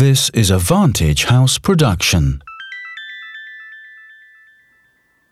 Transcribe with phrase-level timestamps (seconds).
[0.00, 2.42] This is a Vantage House production.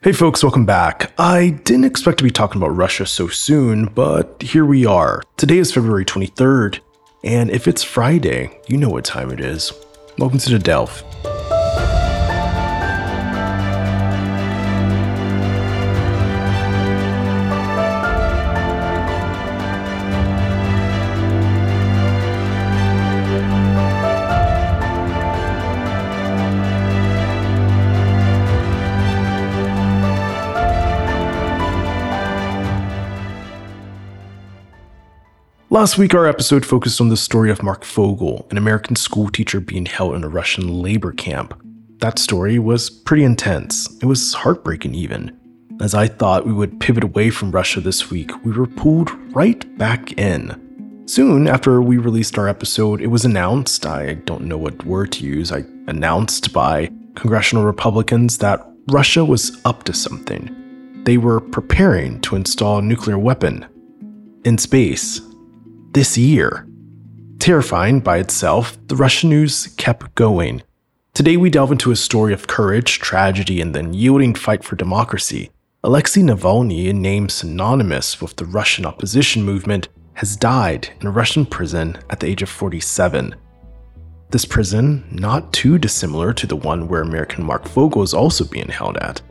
[0.03, 1.11] Hey folks, welcome back.
[1.17, 5.23] I didn't expect to be talking about Russia so soon, but here we are.
[5.39, 6.81] Today is February 23rd,
[7.25, 9.73] and if it's Friday, you know what time it is.
[10.19, 11.03] Welcome to the Delve.
[35.79, 39.87] Last week, our episode focused on the story of Marc Fogel, an American schoolteacher being
[39.87, 41.55] held in a Russian labor camp.
[41.99, 43.87] That story was pretty intense.
[44.03, 45.39] It was heartbreaking, even.
[45.81, 49.79] As I thought we would pivot away from Russia this week, we were pulled right
[49.79, 51.05] back in.
[51.07, 55.25] Soon after we released our episode, it was announced I don't know what word to
[55.25, 61.05] use I announced by congressional Republicans that Russia was up to something.
[61.05, 63.65] They were preparing to install a nuclear weapon
[64.45, 65.21] in space
[65.93, 66.67] this year.
[67.39, 70.63] Terrifying by itself, the Russian news kept going.
[71.15, 75.51] Today, we delve into a story of courage, tragedy, and then yielding fight for democracy.
[75.85, 81.47] Alexei Navalny, a name synonymous with the Russian opposition movement, has died in a Russian
[81.47, 83.35] prison at the age of 47.
[84.31, 88.69] This prison, not too dissimilar to the one where American Marc Fogel is also being
[88.69, 89.23] held at.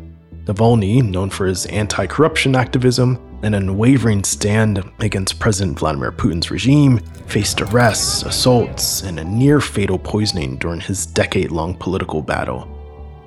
[0.48, 7.00] Navalny, known for his anti corruption activism, and unwavering stand against President Vladimir Putin's regime,
[7.28, 12.74] faced arrests, assaults, and a near fatal poisoning during his decade long political battle.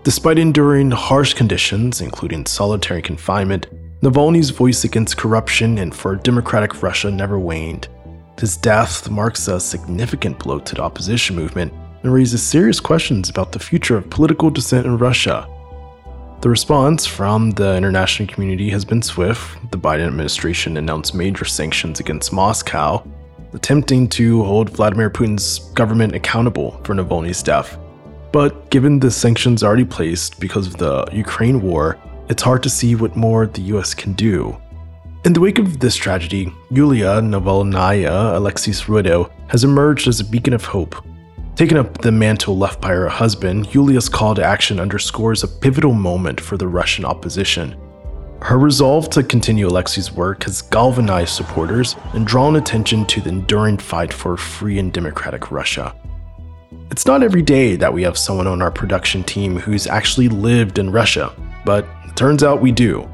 [0.02, 3.66] Despite enduring harsh conditions, including solitary confinement,
[4.00, 7.88] Navalny's voice against corruption and for democratic Russia never waned.
[8.38, 13.52] His death marks a significant blow to the opposition movement and raises serious questions about
[13.52, 15.46] the future of political dissent in Russia.
[16.40, 19.58] The response from the international community has been swift.
[19.72, 23.06] The Biden administration announced major sanctions against Moscow,
[23.52, 27.76] attempting to hold Vladimir Putin's government accountable for Navalny's death.
[28.32, 31.98] But given the sanctions already placed because of the Ukraine war,
[32.30, 34.56] it's hard to see what more the US can do.
[35.26, 40.54] In the wake of this tragedy, Yulia Navalnaya, Alexei's widow, has emerged as a beacon
[40.54, 41.04] of hope
[41.60, 45.92] Taking up the mantle left by her husband, Yulia's call to action underscores a pivotal
[45.92, 47.76] moment for the Russian opposition.
[48.40, 53.76] Her resolve to continue Alexei's work has galvanized supporters and drawn attention to the enduring
[53.76, 55.94] fight for free and democratic Russia.
[56.90, 60.78] It's not every day that we have someone on our production team who's actually lived
[60.78, 61.30] in Russia,
[61.66, 63.06] but turns out we do.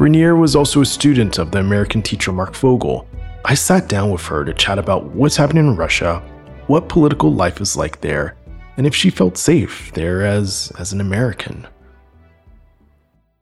[0.00, 3.06] Rainier was also a student of the American teacher Marc Fogel.
[3.44, 6.20] I sat down with her to chat about what's happening in Russia
[6.66, 8.36] what political life is like there,
[8.76, 11.66] and if she felt safe there as, as an American.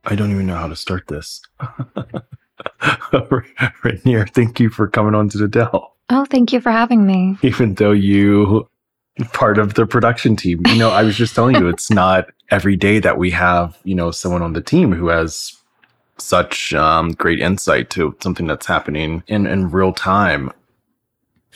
[0.05, 1.43] I don't even know how to start this.
[3.83, 5.91] Rainier, thank you for coming on to the Delve.
[6.09, 7.37] Oh, thank you for having me.
[7.43, 8.69] Even though you
[9.33, 10.63] part of the production team.
[10.67, 13.95] You know, I was just telling you it's not every day that we have, you
[13.95, 15.57] know, someone on the team who has
[16.17, 20.53] such um, great insight to something that's happening in, in real time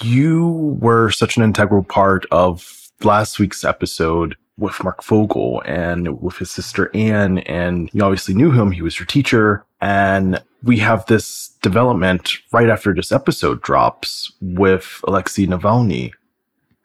[0.02, 6.36] you were such an integral part of last week's episode with Marc Fogel and with
[6.36, 7.38] his sister Anne.
[7.38, 8.70] And you obviously knew him.
[8.70, 9.64] He was your teacher.
[9.80, 16.12] And we have this development right after this episode drops with Alexei Navalny.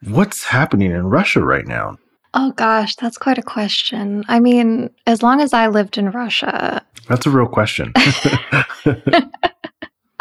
[0.02, 1.98] What's happening in Russia right now?
[2.32, 4.24] Oh gosh, that's quite a question.
[4.28, 6.84] I mean, as long as I lived in Russia.
[7.08, 7.92] That's a real question.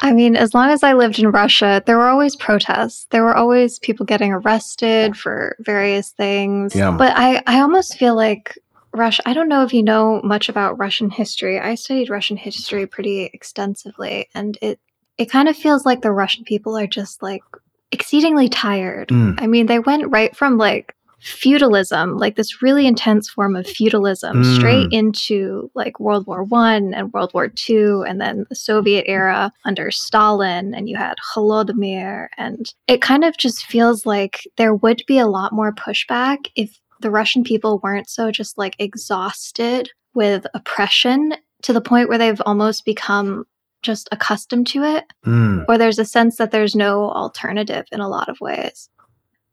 [0.01, 3.07] I mean, as long as I lived in Russia, there were always protests.
[3.11, 6.75] There were always people getting arrested for various things.
[6.75, 6.91] Yeah.
[6.91, 8.57] But I, I almost feel like
[8.93, 11.59] Russia, I don't know if you know much about Russian history.
[11.59, 14.79] I studied Russian history pretty extensively, and it,
[15.17, 17.43] it kind of feels like the Russian people are just like
[17.91, 19.09] exceedingly tired.
[19.09, 19.41] Mm.
[19.41, 24.43] I mean, they went right from like feudalism, like this really intense form of feudalism,
[24.43, 24.55] mm.
[24.55, 29.51] straight into like World War One and World War Two, and then the Soviet era
[29.65, 35.03] under Stalin, and you had Holodomor, and it kind of just feels like there would
[35.07, 40.45] be a lot more pushback if the Russian people weren't so just like exhausted with
[40.53, 41.33] oppression
[41.63, 43.45] to the point where they've almost become
[43.81, 45.65] just accustomed to it, mm.
[45.67, 48.89] or there's a sense that there's no alternative in a lot of ways.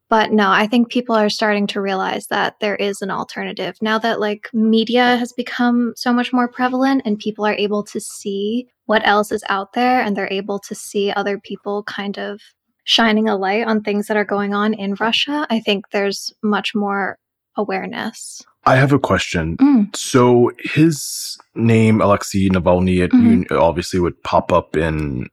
[0.08, 3.98] But no, I think people are starting to realize that there is an alternative now
[3.98, 8.68] that like media has become so much more prevalent and people are able to see
[8.84, 12.40] what else is out there and they're able to see other people kind of
[12.84, 16.74] shining a light on things that are going on in Russia, I think there's much
[16.74, 17.18] more
[17.56, 18.42] awareness.
[18.64, 19.56] I have a question.
[19.58, 19.94] Mm.
[19.94, 23.58] So his name, Alexei Navalny, it mm-hmm.
[23.58, 25.28] obviously would pop up in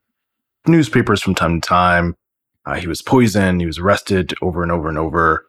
[0.68, 2.16] newspapers from time to time.
[2.66, 3.62] Uh, he was poisoned.
[3.62, 5.48] He was arrested over and over and over.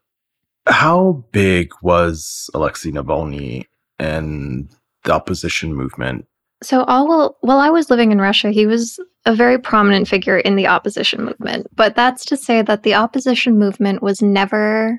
[0.67, 3.67] How big was Alexei Navalny
[3.99, 4.71] and
[5.05, 6.27] the opposition movement?
[6.63, 10.39] So, all while, while I was living in Russia, he was a very prominent figure
[10.39, 11.67] in the opposition movement.
[11.75, 14.99] But that's to say that the opposition movement was never,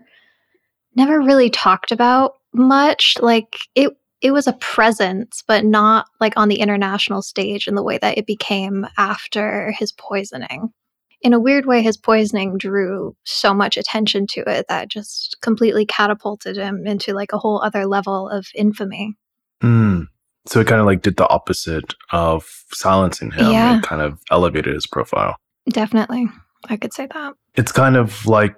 [0.96, 3.18] never really talked about much.
[3.20, 3.92] Like it,
[4.22, 8.18] it was a presence, but not like on the international stage in the way that
[8.18, 10.72] it became after his poisoning
[11.26, 15.84] in a weird way, his poisoning drew so much attention to it that just completely
[15.84, 19.16] catapulted him into like a whole other level of infamy.
[19.64, 20.08] Mm.
[20.46, 23.52] So it kind of like did the opposite of silencing him.
[23.52, 23.80] Yeah.
[23.80, 25.36] It kind of elevated his profile.
[25.68, 26.28] Definitely.
[26.70, 27.34] I could say that.
[27.56, 28.56] It's kind of like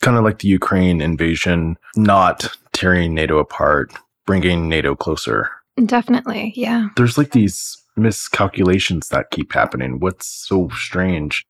[0.00, 3.92] kind of like the Ukraine invasion, not tearing NATO apart,
[4.24, 5.50] bringing NATO closer.
[5.84, 6.54] Definitely.
[6.56, 6.88] Yeah.
[6.96, 10.00] There's like these miscalculations that keep happening.
[10.00, 11.44] What's so strange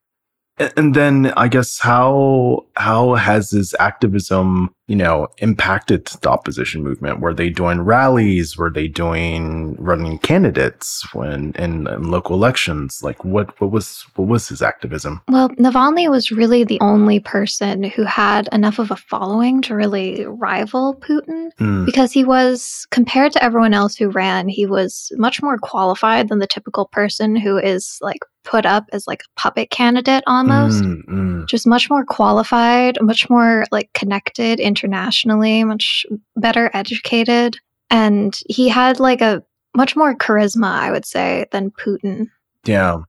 [0.59, 7.21] and then I guess how how has this activism, you know, impacted the opposition movement?
[7.21, 8.55] Were they doing rallies?
[8.55, 13.01] Were they doing running candidates when in, in local elections?
[13.01, 15.21] Like what what was what was his activism?
[15.27, 20.23] Well, Navalny was really the only person who had enough of a following to really
[20.25, 21.85] rival Putin mm.
[21.85, 26.37] because he was compared to everyone else who ran, he was much more qualified than
[26.37, 30.83] the typical person who is like put up as like a puppet candidate almost.
[30.83, 31.47] Mm, mm.
[31.47, 36.05] Just much more qualified, much more like connected internationally, much
[36.35, 37.57] better educated.
[37.89, 39.43] And he had like a
[39.75, 42.29] much more charisma, I would say, than Putin.
[42.65, 42.99] Yeah.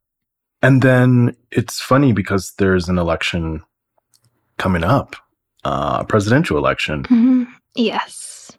[0.62, 3.62] And then it's funny because there's an election
[4.58, 5.16] coming up,
[5.64, 7.02] uh, a presidential election.
[7.04, 7.44] Mm-hmm.
[7.74, 8.52] Yes.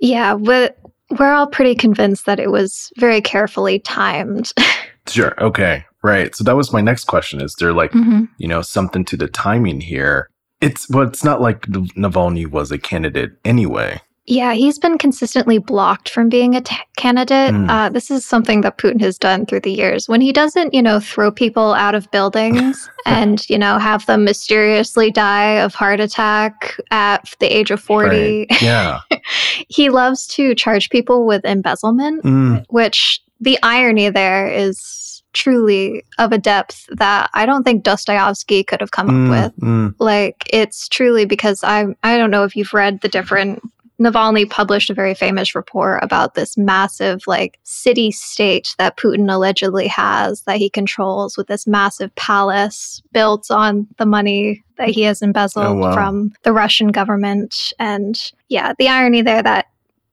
[0.00, 0.36] Yeah.
[0.36, 0.78] But
[1.18, 4.52] we're all pretty convinced that it was very carefully timed.
[5.08, 5.34] sure.
[5.42, 5.84] Okay.
[6.02, 6.34] Right.
[6.34, 7.42] So that was my next question.
[7.42, 8.24] Is there like, mm-hmm.
[8.38, 10.28] you know, something to the timing here?
[10.60, 14.00] It's well, it's not like Navalny was a candidate anyway.
[14.26, 17.52] Yeah, he's been consistently blocked from being a t- candidate.
[17.52, 17.68] Mm.
[17.68, 20.08] Uh, this is something that Putin has done through the years.
[20.08, 24.24] When he doesn't, you know, throw people out of buildings and, you know, have them
[24.24, 28.46] mysteriously die of heart attack at the age of 40.
[28.50, 28.62] Right.
[28.62, 29.00] Yeah.
[29.68, 32.64] he loves to charge people with embezzlement, mm.
[32.68, 34.78] which the irony there is
[35.32, 39.60] truly of a depth that I don't think Dostoevsky could have come mm, up with.
[39.60, 39.94] Mm.
[39.98, 43.62] Like it's truly because I I don't know if you've read the different
[44.00, 49.86] Navalny published a very famous report about this massive like city state that Putin allegedly
[49.88, 55.20] has that he controls with this massive palace built on the money that he has
[55.20, 55.92] embezzled oh, wow.
[55.92, 58.18] from the Russian government and
[58.48, 59.66] yeah the irony there that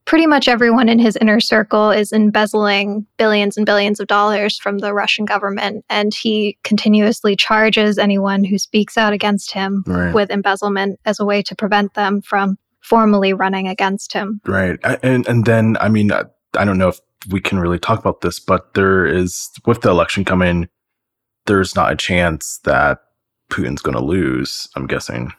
[0.08, 4.78] pretty much everyone in his inner circle is embezzling billions and billions of dollars from
[4.78, 5.84] the Russian government.
[5.90, 10.14] And he continuously charges anyone who speaks out against him right.
[10.14, 14.40] with embezzlement as a way to prevent them from formally running against him.
[14.46, 14.78] Right.
[15.02, 18.40] And, and then, I mean, I don't know if we can really talk about this,
[18.40, 20.70] but there is, with the election coming,
[21.44, 23.00] there's not a chance that
[23.50, 25.32] Putin's going to lose, I'm guessing.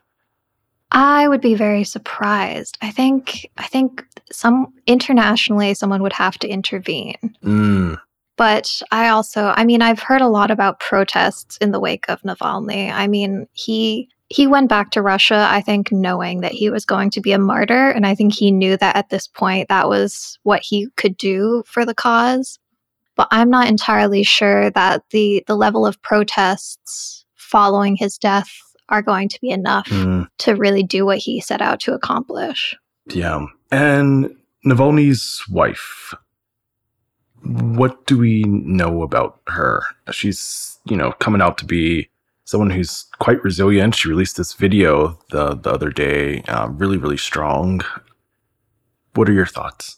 [0.92, 2.78] I would be very surprised.
[2.82, 7.36] I think I think some internationally someone would have to intervene.
[7.44, 8.00] Mm.
[8.38, 12.22] But I also, I mean, I've heard a lot about protests in the wake of
[12.22, 12.92] Navalny.
[12.92, 17.10] I mean, he he went back to Russia, I think, knowing that he was going
[17.12, 20.40] to be a martyr, and I think he knew that at this point that was
[20.44, 22.60] what he could do for the cause.
[23.16, 28.50] But I'm not entirely sure that the the level of protests following his death
[28.90, 30.28] are going to be enough mm.
[30.40, 32.76] to really do what he set out to accomplish.
[33.08, 33.46] Yeah.
[33.72, 36.14] And Navalny's wife,
[37.44, 39.84] what do we know about her?
[40.12, 42.10] She's, you know, coming out to be
[42.46, 43.96] someone who's quite resilient.
[43.96, 47.82] She released this video the, the other day, uh, really, really strong.
[49.14, 49.98] What are your thoughts?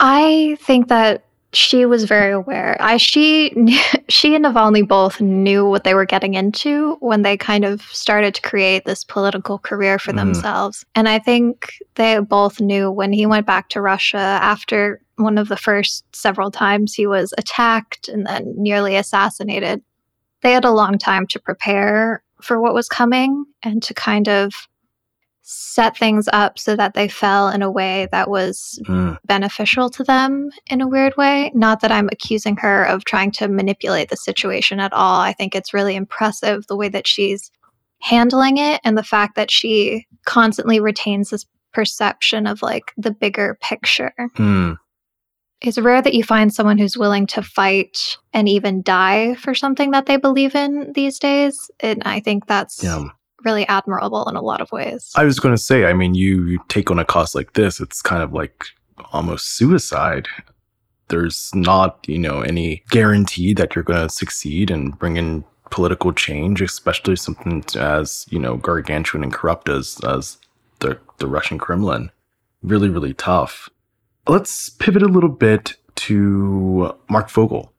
[0.00, 1.24] I think that
[1.54, 2.76] she was very aware.
[2.80, 3.52] I she
[4.08, 8.34] she and Navalny both knew what they were getting into when they kind of started
[8.34, 10.16] to create this political career for mm.
[10.16, 10.84] themselves.
[10.94, 15.48] And I think they both knew when he went back to Russia after one of
[15.48, 19.82] the first several times he was attacked and then nearly assassinated.
[20.42, 24.52] They had a long time to prepare for what was coming and to kind of
[25.46, 29.16] set things up so that they fell in a way that was mm.
[29.26, 31.52] beneficial to them in a weird way.
[31.54, 35.20] Not that I'm accusing her of trying to manipulate the situation at all.
[35.20, 37.50] I think it's really impressive the way that she's
[38.00, 43.58] handling it and the fact that she constantly retains this perception of like the bigger
[43.60, 44.14] picture.
[44.38, 44.78] Mm.
[45.60, 49.90] It's rare that you find someone who's willing to fight and even die for something
[49.90, 51.70] that they believe in these days.
[51.80, 53.04] And I think that's yeah
[53.44, 55.12] really admirable in a lot of ways.
[55.14, 58.02] I was going to say, I mean, you, take on a cause like this, it's
[58.02, 58.66] kind of like
[59.12, 60.28] almost suicide.
[61.08, 66.12] There's not, you know, any guarantee that you're going to succeed and bring in political
[66.12, 70.38] change, especially something as, you know, gargantuan and corrupt as, as
[70.80, 72.10] the, the Russian Kremlin.
[72.62, 73.68] Really, really tough.
[74.26, 77.73] Let's pivot a little bit to Marc Fogel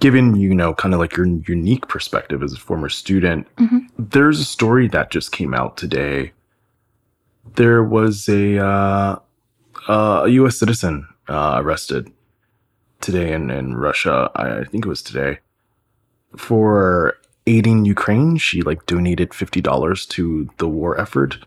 [0.00, 3.78] given you know kind of like your unique perspective as a former student mm-hmm.
[3.98, 6.32] there's a story that just came out today.
[7.56, 9.18] There was a uh,
[9.88, 12.12] uh, a us citizen uh, arrested
[13.00, 14.30] today in, in russia.
[14.34, 15.38] I, I think it was today.
[16.36, 21.38] For aiding ukraine she like donated $50 to the war effort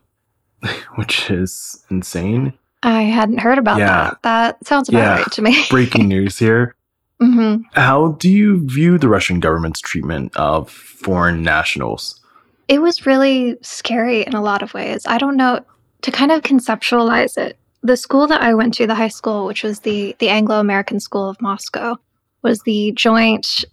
[0.96, 2.54] which is insane.
[2.84, 3.86] I hadn't heard about yeah.
[3.86, 4.22] that.
[4.24, 5.16] That sounds about yeah.
[5.18, 5.64] right to me.
[5.70, 6.76] Breaking news here
[7.22, 7.62] Mm-hmm.
[7.74, 12.20] How do you view the Russian government's treatment of foreign nationals?
[12.68, 15.06] It was really scary in a lot of ways.
[15.06, 15.60] I don't know
[16.02, 17.58] to kind of conceptualize it.
[17.84, 21.00] The school that I went to, the high school, which was the the Anglo American
[21.00, 21.98] School of Moscow,
[22.42, 23.66] was the joint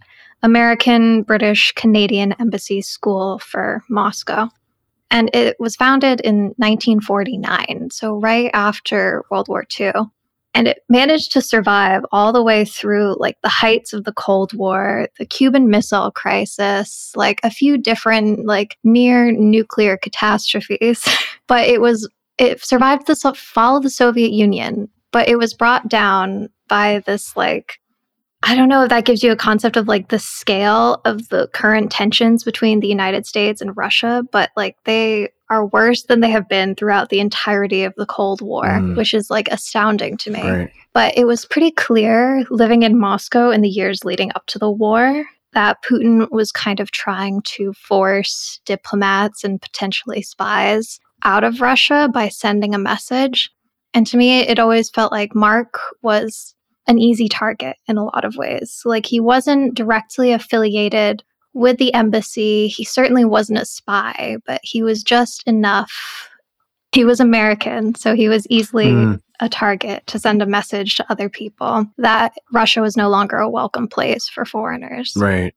[0.43, 4.49] American, British, Canadian Embassy School for Moscow.
[5.11, 9.93] And it was founded in 1949, so right after World War II
[10.59, 14.53] and it managed to survive all the way through like the heights of the cold
[14.53, 21.05] war the cuban missile crisis like a few different like near nuclear catastrophes.
[21.47, 25.88] But it was it survived the fall of the soviet union but it was brought
[25.88, 27.79] down by this like
[28.43, 31.49] I don't know if that gives you a concept of like the scale of the
[31.55, 36.31] current tensions between the United States and Russia, but like they are worse than they
[36.31, 38.97] have been throughout the entirety of the Cold War, mm.
[38.97, 40.43] which is like astounding to me.
[40.43, 40.71] Right.
[40.93, 44.71] But it was pretty clear living in Moscow in the years leading up to the
[44.71, 45.25] war
[45.55, 52.09] that Putin was kind of trying to force diplomats and potentially spies out of Russia
[52.12, 53.50] by sending a message.
[53.95, 56.55] And to me, it always felt like Marc was
[56.87, 58.83] an easy target in a lot of ways.
[58.85, 61.23] Like he wasn't directly affiliated
[61.59, 62.69] with the embassy.
[62.69, 65.93] He certainly wasn't a spy, but he was just enough.
[66.93, 69.21] He was American, so he was easily mm.
[69.41, 73.50] a target to send a message to other people that Russia was no longer a
[73.50, 75.12] welcome place for foreigners.
[75.17, 75.53] Right.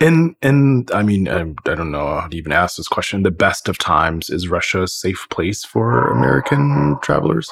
[0.00, 3.24] And and I mean, I, I don't know how to even ask this question.
[3.24, 7.50] The best of times is Russia a safe place for American travelers?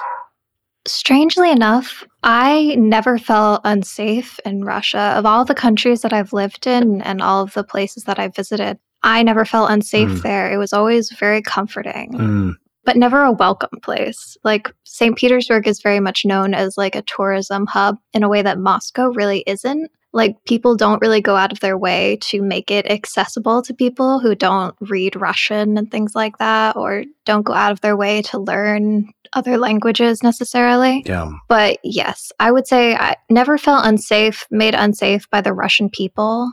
[0.86, 5.14] Strangely enough, I never felt unsafe in Russia.
[5.16, 8.36] Of all the countries that I've lived in and all of the places that I've
[8.36, 10.22] visited, I never felt unsafe mm.
[10.22, 10.52] there.
[10.52, 12.54] It was always very comforting, mm.
[12.84, 14.36] but never a welcome place.
[14.44, 15.16] Like St.
[15.16, 19.08] Petersburg is very much known as like a tourism hub in a way that Moscow
[19.08, 19.90] really isn't.
[20.12, 24.18] Like people don't really go out of their way to make it accessible to people
[24.18, 28.22] who don't read Russian and things like that, or don't go out of their way
[28.22, 31.04] to learn other languages necessarily.
[31.06, 31.30] Yeah.
[31.48, 36.50] But yes, I would say I never felt unsafe, made unsafe by the Russian people.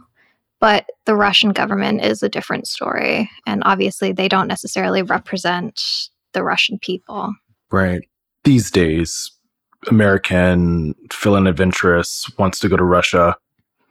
[0.59, 3.29] But the Russian government is a different story.
[3.45, 7.33] And obviously, they don't necessarily represent the Russian people.
[7.71, 8.01] Right.
[8.43, 9.31] These days,
[9.89, 13.35] American fill-in adventurous wants to go to Russia.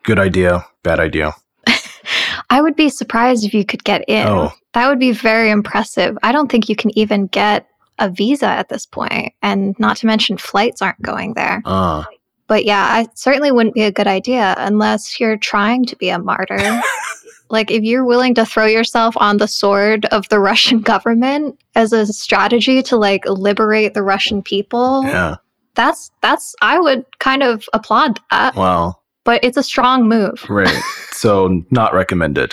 [0.03, 1.35] Good idea, bad idea.
[2.51, 4.27] I would be surprised if you could get in.
[4.27, 4.53] Oh.
[4.75, 6.17] That would be very impressive.
[6.23, 7.67] I don't think you can even get
[7.99, 11.63] a visa at this point, and not to mention flights aren't going there.
[11.65, 12.05] Uh.
[12.47, 16.19] But yeah, I certainly wouldn't be a good idea unless you're trying to be a
[16.19, 16.83] martyr.
[17.51, 21.93] like if you're willing to throw yourself on the sword of the Russian government as
[21.93, 25.05] a strategy to like liberate the Russian people.
[25.05, 25.37] Yeah.
[25.75, 28.55] That's that's I would kind of applaud that.
[28.57, 28.97] Wow.
[29.25, 30.45] But it's a strong move.
[30.49, 30.83] Right.
[31.13, 32.53] So not recommended.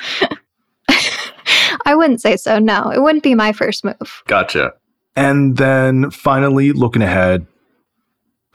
[1.85, 2.59] I wouldn't say so.
[2.59, 4.21] No, it wouldn't be my first move.
[4.27, 4.73] Gotcha.
[5.19, 7.45] And then finally, looking ahead,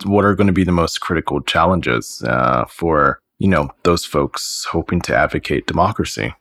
[0.05, 4.67] what are going to be the most critical challenges uh, for you know those folks
[4.71, 6.35] hoping to advocate democracy?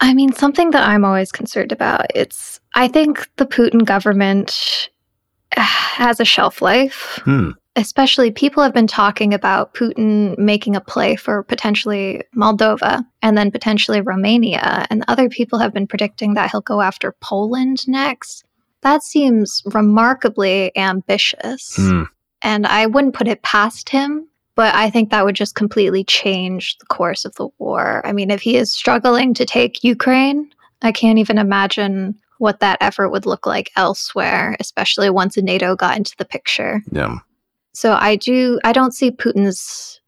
[0.00, 2.06] I mean, something that I'm always concerned about.
[2.14, 4.88] It's I think the Putin government
[5.56, 7.20] has a shelf life.
[7.24, 7.50] Hmm.
[7.74, 13.50] Especially, people have been talking about Putin making a play for potentially Moldova and then
[13.50, 14.86] potentially Romania.
[14.90, 18.44] And other people have been predicting that he'll go after Poland next.
[18.82, 21.76] That seems remarkably ambitious.
[21.78, 22.08] Mm.
[22.42, 26.76] And I wouldn't put it past him, but I think that would just completely change
[26.78, 28.02] the course of the war.
[28.04, 30.50] I mean, if he is struggling to take Ukraine,
[30.82, 35.96] I can't even imagine what that effort would look like elsewhere, especially once NATO got
[35.96, 36.82] into the picture.
[36.90, 37.18] Yeah.
[37.72, 40.00] So I do I don't see Putin's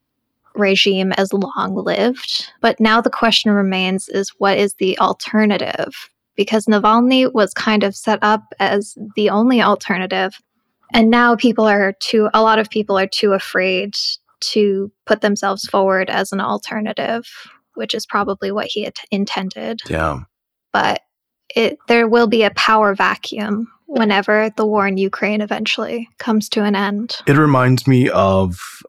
[0.54, 6.10] regime as long lived, but now the question remains is what is the alternative?
[6.36, 10.34] Because Navalny was kind of set up as the only alternative.
[10.92, 13.94] And now people are too a lot of people are too afraid
[14.40, 17.26] to put themselves forward as an alternative,
[17.74, 19.80] which is probably what he intended.
[19.88, 20.20] Yeah.
[20.72, 21.02] But
[21.54, 26.64] it there will be a power vacuum whenever the war in Ukraine eventually comes to
[26.64, 27.16] an end.
[27.26, 28.82] It reminds me of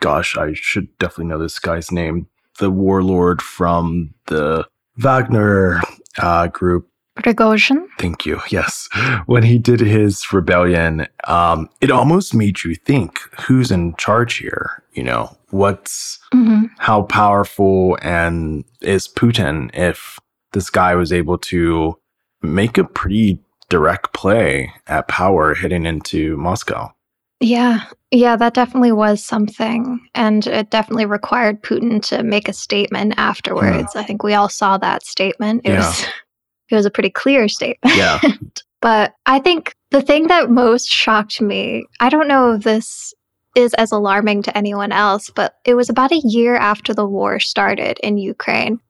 [0.00, 2.28] gosh, I should definitely know this guy's name.
[2.58, 5.80] The warlord from the Wagner
[6.18, 6.88] uh, group.
[7.18, 7.86] Prigozhin?
[7.98, 8.40] Thank you.
[8.48, 8.88] Yes.
[9.26, 14.84] When he did his rebellion, um, it almost made you think who's in charge here?
[14.92, 16.66] You know, what's mm-hmm.
[16.78, 20.20] how powerful and is Putin if
[20.52, 21.98] this guy was able to
[22.40, 26.92] make a pretty direct play at power heading into Moscow.
[27.40, 27.84] Yeah.
[28.10, 30.00] Yeah, that definitely was something.
[30.14, 33.94] And it definitely required Putin to make a statement afterwards.
[33.94, 35.62] I think we all saw that statement.
[35.64, 35.86] It yeah.
[35.86, 36.02] was
[36.70, 37.96] it was a pretty clear statement.
[37.96, 38.20] Yeah.
[38.80, 43.14] but I think the thing that most shocked me, I don't know if this
[43.54, 47.40] is as alarming to anyone else, but it was about a year after the war
[47.40, 48.80] started in Ukraine.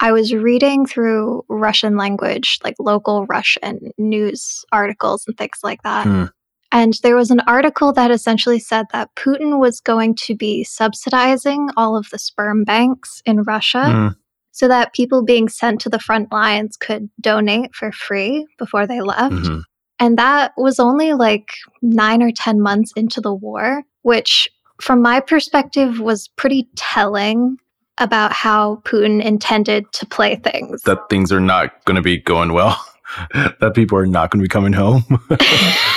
[0.00, 6.06] I was reading through Russian language, like local Russian news articles and things like that.
[6.06, 6.24] Hmm.
[6.72, 11.70] And there was an article that essentially said that Putin was going to be subsidizing
[11.76, 14.08] all of the sperm banks in Russia hmm.
[14.52, 19.00] so that people being sent to the front lines could donate for free before they
[19.00, 19.34] left.
[19.34, 19.60] Mm-hmm.
[19.98, 21.48] And that was only like
[21.80, 24.48] nine or 10 months into the war, which
[24.80, 27.56] from my perspective was pretty telling
[27.98, 30.82] about how Putin intended to play things.
[30.82, 32.78] That things are not going to be going well.
[33.60, 35.04] that people are not going to be coming home.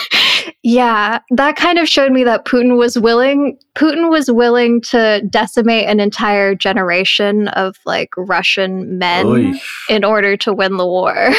[0.62, 5.88] yeah, that kind of showed me that Putin was willing Putin was willing to decimate
[5.88, 9.54] an entire generation of like Russian men Oy.
[9.88, 11.32] in order to win the war.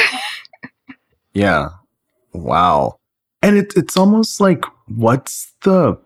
[1.33, 1.69] yeah.
[2.33, 2.97] Wow.
[3.43, 5.99] And it's it's almost like what's the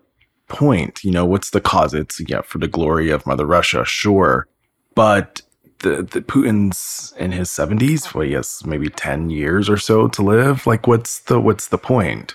[0.48, 1.02] point?
[1.02, 1.94] You know, what's the cause?
[1.94, 4.46] It's yeah, for the glory of Mother Russia, sure.
[4.94, 5.40] But
[5.80, 10.22] the, the Putin's in his seventies, well, he has maybe ten years or so to
[10.22, 10.66] live.
[10.66, 12.34] Like what's the what's the point?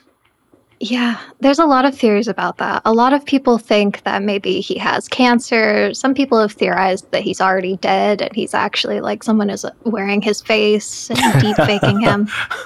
[0.83, 2.81] Yeah, there's a lot of theories about that.
[2.85, 5.93] A lot of people think that maybe he has cancer.
[5.93, 10.23] Some people have theorized that he's already dead and he's actually like someone is wearing
[10.23, 12.27] his face and deep faking him.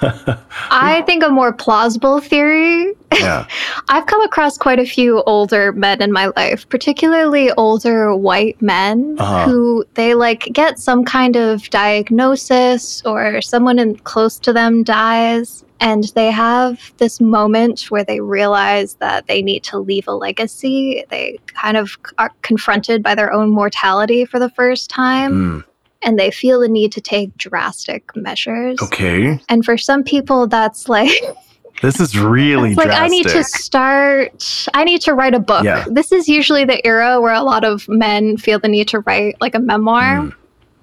[0.70, 2.94] I think a more plausible theory.
[3.16, 3.46] Yeah.
[3.88, 9.16] I've come across quite a few older men in my life, particularly older white men
[9.18, 9.46] uh-huh.
[9.46, 15.64] who they like get some kind of diagnosis or someone in, close to them dies
[15.80, 21.04] and they have this moment where they realize that they need to leave a legacy.
[21.10, 25.32] They kind of are confronted by their own mortality for the first time.
[25.32, 25.64] Mm.
[26.02, 28.78] And they feel the need to take drastic measures.
[28.80, 29.40] Okay.
[29.48, 31.10] And for some people, that's like
[31.82, 34.66] This is really like I need to start.
[34.72, 35.64] I need to write a book.
[35.64, 35.84] Yeah.
[35.90, 39.36] This is usually the era where a lot of men feel the need to write
[39.40, 40.20] like a memoir.
[40.20, 40.34] Mm.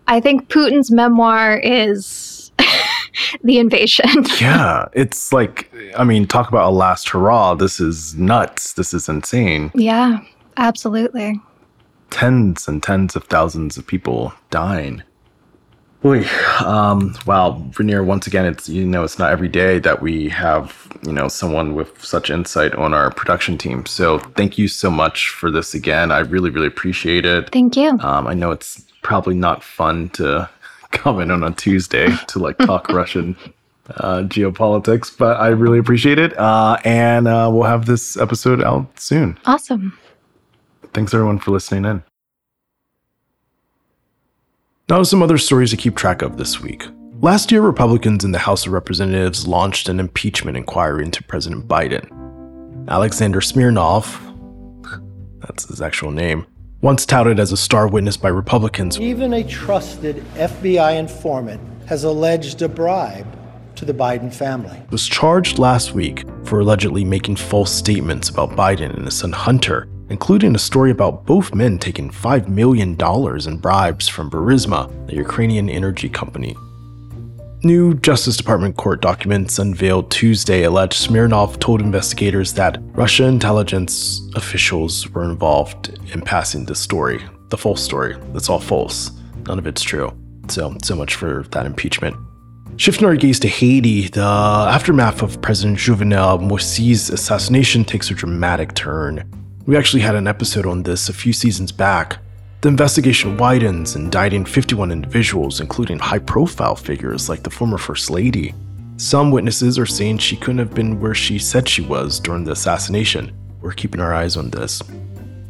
[0.08, 2.33] I think Putin's memoir is
[3.43, 4.06] the invasion.
[4.39, 7.56] yeah, it's like I mean, talk about a last hurrah.
[7.56, 8.73] This is nuts.
[8.73, 9.71] This is insane.
[9.76, 10.19] Yeah,
[10.58, 11.39] absolutely.
[12.10, 15.04] Tens and tens of thousands of people dying.
[16.04, 16.26] Boy,
[16.60, 20.91] um, wow, Rainier, once again, it's, you know, it's not every day that we have,
[21.06, 23.86] you know, someone with such insight on our production team.
[23.86, 26.12] So thank you so much for this again.
[26.12, 27.49] I really, really appreciate it.
[27.54, 27.97] Thank you.
[28.02, 30.49] Um, I know it's probably not fun to
[30.93, 33.36] coming on a Tuesday to like talk Russian
[33.89, 36.38] uh, geopolitics, but I really appreciate it.
[36.38, 39.38] Uh, and uh, we'll have this episode out soon.
[39.45, 39.97] Awesome.
[40.93, 42.03] Thanks everyone for listening in.
[44.89, 46.86] Now, some other stories to keep track of this week.
[47.21, 52.10] Last year, Republicans in the House of Representatives launched an impeachment inquiry into President Biden.
[52.89, 54.19] Alexander Smirnov,
[55.39, 56.45] that's his actual name,
[56.84, 59.00] once touted as a star witness by Republicans.
[59.00, 63.26] Even a trusted FBI informant has alleged a bribe
[63.78, 64.82] to the Biden family.
[64.91, 69.88] Was charged last week for allegedly making false statements about Biden and his son Hunter,
[70.10, 75.69] including a story about both men taking $5 million in bribes from Burisma, the Ukrainian
[75.69, 76.54] energy company.
[77.65, 85.08] New Justice Department court documents unveiled Tuesday allege Smirnov told investigators that Russia intelligence officials
[85.12, 88.17] were involved in passing the story, the false story.
[88.34, 89.12] That's all false.
[89.47, 90.12] None of it's true.
[90.49, 92.17] So, so much for that impeachment.
[92.76, 98.73] Shifting our gaze to Haiti, the aftermath of President Jovenel Moise's assassination takes a dramatic
[98.73, 99.23] turn.
[99.65, 102.17] We actually had an episode on this a few seasons back,
[102.63, 108.56] the investigation widens, indicting 51 individuals, including high profile figures like the former First Lady.
[108.95, 112.54] Some witnesses are saying she couldn't have been where she said she was during the
[112.54, 113.36] assassination.
[113.60, 114.82] We're keeping our eyes on this.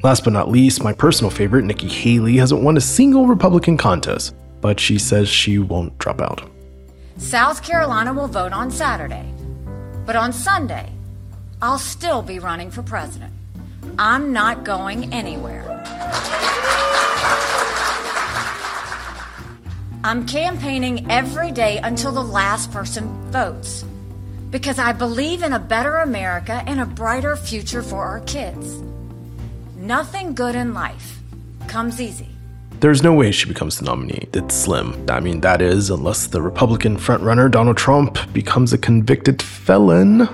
[0.02, 4.34] Last but not least, my personal favorite, Nikki Haley, hasn't won a single Republican contest,
[4.60, 6.50] but she says she won't drop out.
[7.18, 9.32] South Carolina will vote on Saturday,
[10.08, 10.92] but on Sunday,
[11.62, 13.34] I'll still be running for president.
[14.00, 15.73] I'm not going anywhere.
[20.06, 23.86] I'm campaigning every day until the last person votes
[24.52, 28.82] because I believe in a better America and a brighter future for our kids.
[29.78, 31.20] Nothing good in life
[31.68, 32.30] comes easy.
[32.80, 34.28] There's no way she becomes the nominee.
[34.34, 35.10] It's slim.
[35.10, 40.30] I mean, that is, unless the Republican frontrunner Donald Trump becomes a convicted felon.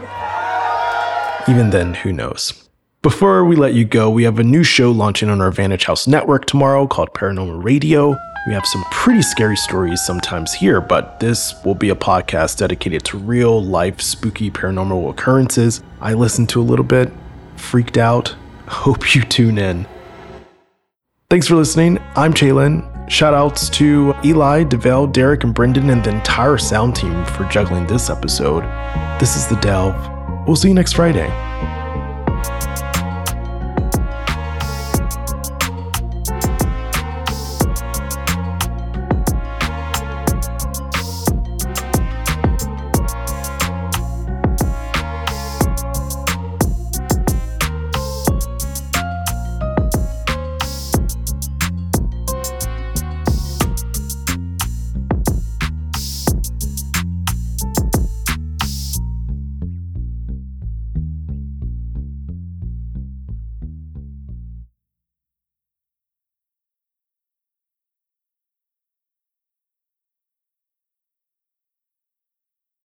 [1.47, 2.68] Even then, who knows?
[3.01, 6.05] Before we let you go, we have a new show launching on our Vantage House
[6.05, 8.09] network tomorrow called Paranormal Radio.
[8.45, 13.05] We have some pretty scary stories sometimes here, but this will be a podcast dedicated
[13.05, 15.81] to real life spooky paranormal occurrences.
[16.01, 17.09] I listened to a little bit,
[17.55, 18.35] freaked out.
[18.67, 19.87] Hope you tune in.
[21.29, 21.99] Thanks for listening.
[22.17, 23.07] I'm Jalen.
[23.07, 28.09] Shoutouts to Eli, DeVale, Derek, and Brendan, and the entire sound team for juggling this
[28.09, 28.63] episode.
[29.21, 30.45] This is The Delve.
[30.45, 31.48] We'll see you next Friday.